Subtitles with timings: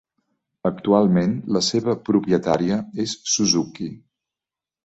[0.69, 3.91] Actualment, la seva propietària és Suzuki.